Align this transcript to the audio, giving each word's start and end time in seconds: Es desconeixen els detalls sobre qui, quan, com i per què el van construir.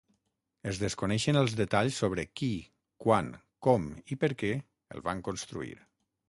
Es 0.69 0.77
desconeixen 0.83 1.37
els 1.41 1.53
detalls 1.59 1.99
sobre 2.03 2.25
qui, 2.41 2.49
quan, 3.05 3.29
com 3.69 3.87
i 4.17 4.19
per 4.25 4.31
què 4.43 4.51
el 4.97 5.05
van 5.11 5.23
construir. 5.31 5.79